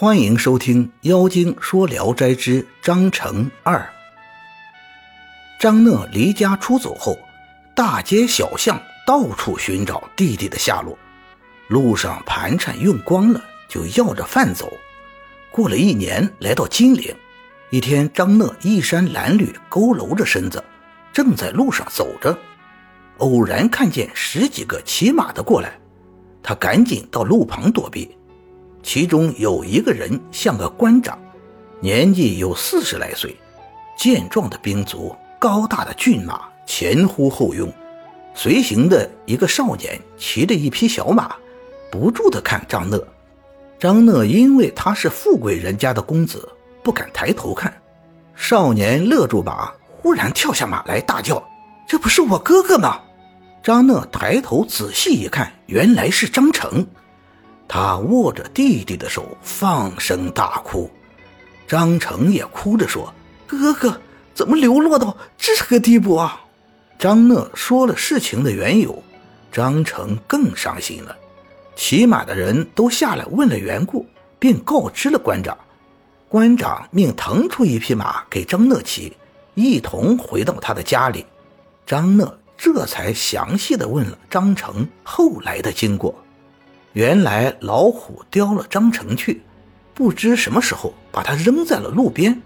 [0.00, 3.76] 欢迎收听《妖精说聊斋之张成二》。
[5.60, 7.18] 张讷离家出走后，
[7.76, 10.96] 大街小巷到处寻找弟弟的下落，
[11.68, 14.72] 路上盘缠用光了，就要着饭走。
[15.50, 17.14] 过了一年，来到金陵，
[17.68, 20.64] 一天，张讷衣衫褴褛，佝偻着身子，
[21.12, 22.34] 正在路上走着，
[23.18, 25.78] 偶然看见十几个骑马的过来，
[26.42, 28.16] 他赶紧到路旁躲避。
[28.82, 31.18] 其中有一个人像个官长，
[31.80, 33.36] 年纪有四十来岁，
[33.96, 37.72] 健壮的兵卒，高大的骏马，前呼后拥。
[38.34, 41.34] 随行的一个少年骑着一匹小马，
[41.90, 43.02] 不住地看张讷。
[43.78, 46.48] 张讷因为他是富贵人家的公子，
[46.82, 47.72] 不敢抬头看。
[48.34, 51.42] 少年勒住马，忽然跳下马来，大叫
[51.86, 53.00] ：“这不是我哥哥吗？”
[53.62, 56.86] 张讷抬头仔细一看，原来是张成。
[57.72, 60.90] 他握着弟弟的手，放声大哭。
[61.68, 63.14] 张成也哭着说
[63.46, 64.00] ：“哥哥
[64.34, 66.40] 怎么流落到这个地步啊？”
[66.98, 69.00] 张讷说了事情的缘由，
[69.52, 71.16] 张成更伤心了。
[71.76, 74.04] 骑马的人都下来问了缘故，
[74.40, 75.56] 并告知了官长。
[76.28, 79.16] 官长命腾出一匹马给张讷骑，
[79.54, 81.24] 一同回到他的家里。
[81.86, 86.12] 张讷这才详细的问了张成后来的经过。
[86.92, 89.42] 原来老虎叼了张成去，
[89.94, 92.42] 不知什么时候把他扔在了路边。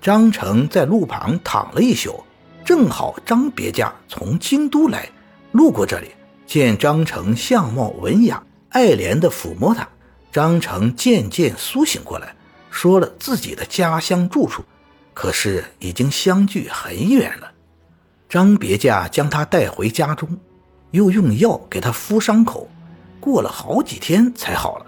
[0.00, 2.24] 张成在路旁躺了一宿，
[2.64, 5.08] 正好张别驾从京都来，
[5.52, 6.08] 路过这里，
[6.46, 9.88] 见张成相貌文雅，爱怜地抚摸他。
[10.32, 12.34] 张成渐渐苏醒过来，
[12.68, 14.64] 说了自己的家乡住处，
[15.14, 17.52] 可是已经相距很远了。
[18.28, 20.38] 张别驾将他带回家中，
[20.90, 22.68] 又用药给他敷伤口。
[23.24, 24.86] 过了好几天才好了。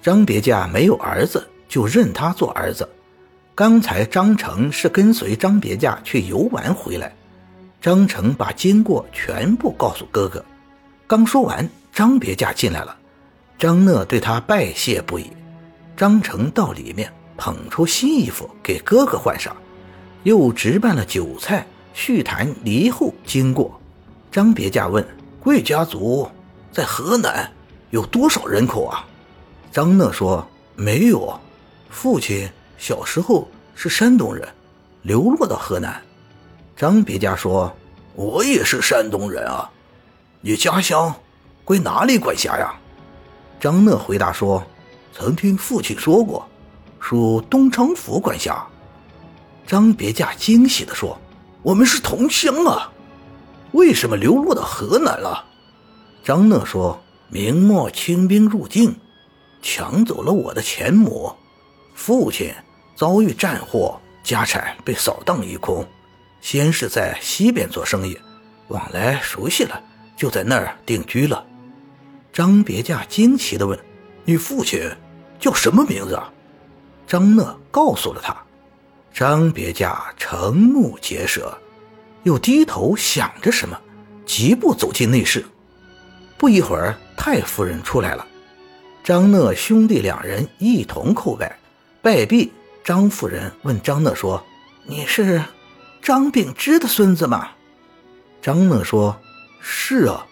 [0.00, 2.88] 张别驾没有儿子，就认他做儿子。
[3.56, 7.12] 刚才张成是跟随张别驾去游玩回来，
[7.80, 10.42] 张成把经过全部告诉哥哥。
[11.08, 12.96] 刚说完，张别驾进来了，
[13.58, 15.26] 张讷对他拜谢不已。
[15.96, 19.54] 张成到里面捧出新衣服给哥哥换上，
[20.22, 23.78] 又值办了酒菜，叙谈离后经过。
[24.30, 25.04] 张别驾问
[25.40, 26.30] 贵家族。
[26.72, 27.50] 在河南
[27.90, 29.04] 有多少人口啊？
[29.72, 31.38] 张讷说：“没有，
[31.90, 34.48] 父亲小时候是山东人，
[35.02, 36.00] 流落到河南。”
[36.76, 37.72] 张别家说
[38.14, 39.70] ：“我也是山东人啊，
[40.40, 41.14] 你家乡
[41.64, 42.74] 归哪里管辖呀？”
[43.60, 44.64] 张讷回答说
[45.12, 46.48] ：“曾听父亲说过，
[46.98, 48.66] 属东昌府管辖。”
[49.66, 51.16] 张别家惊喜地说
[51.62, 52.90] ：“我们是同乡啊，
[53.72, 55.44] 为什么流落到河南了？”
[56.22, 58.94] 张讷说：“明末清兵入境，
[59.62, 61.34] 抢走了我的前母，
[61.94, 62.52] 父亲
[62.94, 65.86] 遭遇战祸，家产被扫荡一空。
[66.40, 68.18] 先是在西边做生意，
[68.68, 69.82] 往来熟悉了，
[70.16, 71.44] 就在那儿定居了。”
[72.32, 73.78] 张别驾惊奇地问
[74.24, 74.80] ：“你父亲
[75.38, 76.20] 叫什么名字？”
[77.06, 78.36] 张讷告诉了他。
[79.12, 81.58] 张别驾瞠目结舌，
[82.22, 83.76] 又低头想着什么，
[84.24, 85.44] 疾步走进内室。
[86.40, 88.26] 不一会儿，太夫人出来了。
[89.04, 91.58] 张讷兄弟两人一同叩拜，
[92.00, 92.50] 拜毕，
[92.82, 94.42] 张夫人问张讷说
[94.88, 95.44] ：“你是
[96.00, 97.50] 张秉之的孙子吗？”
[98.40, 99.20] 张讷说
[99.60, 100.26] ：“是啊。”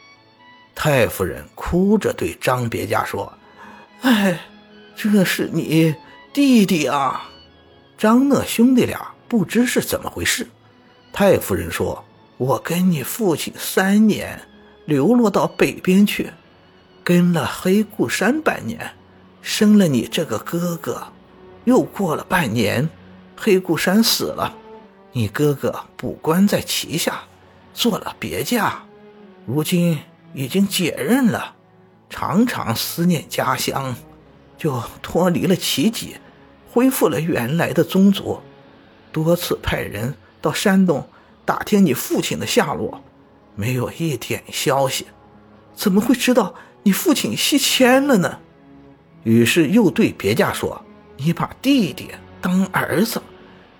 [0.75, 3.31] 太夫人哭着对张别驾说
[4.01, 4.41] ：“哎，
[4.97, 5.95] 这是你
[6.33, 7.29] 弟弟啊！”
[7.99, 10.49] 张讷兄弟俩不知是怎么回事。
[11.13, 12.03] 太夫人说
[12.39, 14.41] ：“我跟你父亲三年。”
[14.89, 16.33] 流落到北边去，
[17.05, 18.93] 跟了黑固山半年，
[19.43, 21.09] 生了你这个哥哥。
[21.65, 22.89] 又过了半年，
[23.37, 24.57] 黑固山死了，
[25.13, 27.21] 你哥哥补官在旗下，
[27.75, 28.83] 做了别驾。
[29.45, 29.99] 如今
[30.33, 31.55] 已经解任了，
[32.09, 33.95] 常常思念家乡，
[34.57, 36.17] 就脱离了旗籍，
[36.73, 38.41] 恢复了原来的宗族。
[39.13, 41.07] 多次派人到山东
[41.45, 43.03] 打听你父亲的下落。
[43.59, 45.05] 没有一点消息，
[45.75, 48.39] 怎么会知道你父亲西迁了呢？
[49.25, 50.81] 于是又对别家说
[51.19, 52.09] ：“你把弟弟
[52.41, 53.21] 当儿子，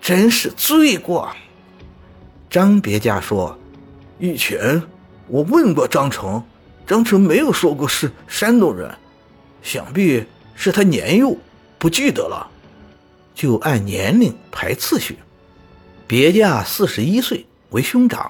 [0.01, 1.33] 真是罪过。”
[2.51, 3.57] 张别家说
[4.19, 4.83] ：“以前
[5.27, 6.43] 我问过张成，
[6.85, 8.93] 张成没有说过是山东人，
[9.63, 10.25] 想必
[10.55, 11.37] 是他年幼
[11.77, 12.51] 不记得了，
[13.33, 15.17] 就按年龄排次序。
[16.05, 18.29] 别家四十一岁为兄长。”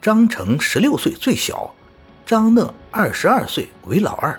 [0.00, 1.74] 张成十六岁最小，
[2.24, 4.38] 张讷二十二岁为老二。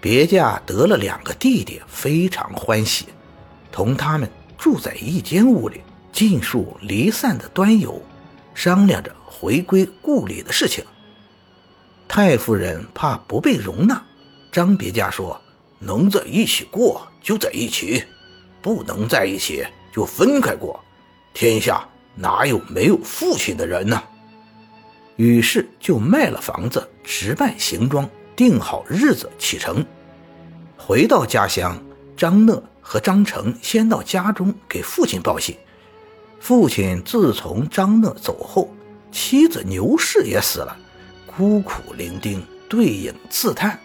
[0.00, 3.06] 别家得了两个弟弟，非常欢喜，
[3.70, 4.28] 同他们
[4.58, 8.02] 住在一间屋里，尽数离散的端游，
[8.52, 10.84] 商量着回归故里的事情。
[12.08, 14.02] 太夫人怕不被容纳，
[14.50, 15.40] 张别家说
[15.78, 18.02] ：“能在一起过就在一起，
[18.60, 19.64] 不能在一起
[19.94, 20.82] 就分开过。
[21.32, 24.02] 天下哪有没有父亲的人呢？”
[25.20, 29.84] 于是就卖了房子，置办行装，定好日子启程。
[30.78, 31.78] 回到家乡，
[32.16, 35.54] 张讷和张成先到家中给父亲报信。
[36.40, 38.74] 父亲自从张讷走后，
[39.12, 40.74] 妻子牛氏也死了。
[41.26, 43.78] 孤苦伶仃，对影自叹。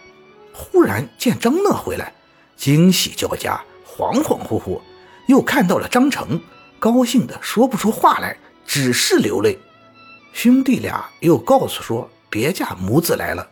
[0.54, 2.14] 忽然见张讷回来，
[2.56, 4.80] 惊喜交加，恍恍惚惚，
[5.26, 6.40] 又看到了张成，
[6.78, 9.58] 高兴的说不出话来，只是流泪。
[10.36, 13.48] 兄弟俩又告诉说别家母子来了，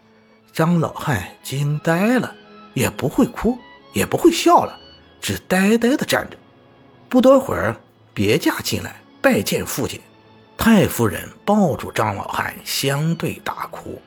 [0.53, 2.31] 张老汉惊呆了，
[2.75, 3.57] 也不会哭，
[3.95, 4.79] 也不会笑了，
[5.19, 6.37] 只呆呆的站着。
[7.09, 7.75] 不多会儿，
[8.13, 9.99] 别家进来拜见父亲。
[10.59, 13.99] 太夫人抱住张老汉，相对大哭。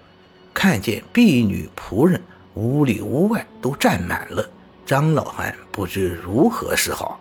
[0.53, 2.21] 看见婢女仆人
[2.53, 4.47] 屋里屋外都站满了，
[4.85, 7.19] 张老汉不知如何是好。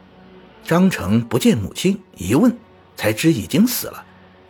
[0.62, 2.54] 张成不见母亲，一问
[2.94, 4.04] 才知已经死了，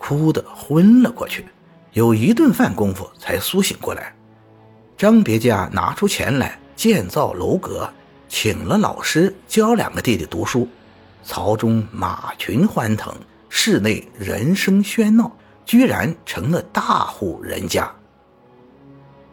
[0.07, 1.45] 哭得昏了过去。
[1.93, 4.15] 有一顿饭功夫才苏醒过来。
[4.97, 7.93] 张别家拿出钱来建造楼阁，
[8.29, 10.69] 请了老师教两个弟弟读书。
[11.25, 13.13] 曹中马群欢腾。
[13.49, 17.91] 室内人声喧闹，居然成了大户人家。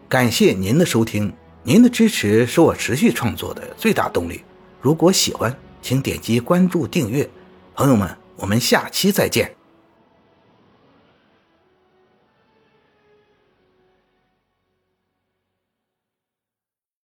[0.07, 1.33] 感谢您的收听，
[1.63, 4.43] 您的支持是我持续创作的最大动力。
[4.81, 7.29] 如果喜欢，请点击关注订阅。
[7.75, 9.53] 朋友们，我们下期再见。